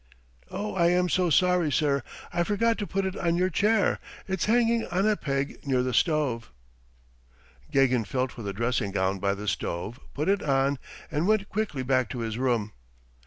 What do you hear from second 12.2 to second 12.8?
his room.